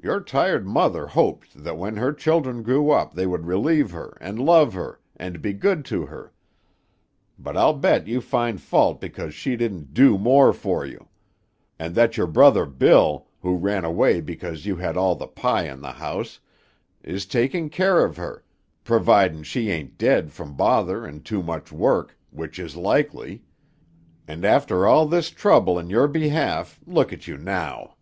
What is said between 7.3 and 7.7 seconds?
but